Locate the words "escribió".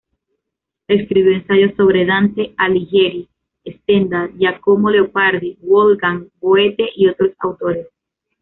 0.87-1.31